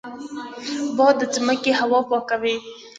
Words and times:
باد 0.97 1.15
د 1.19 1.21
ځمکې 1.35 1.71
هوا 1.79 1.99
پاکوي 2.09 2.55